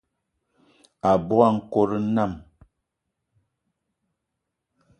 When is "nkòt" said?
1.55-1.89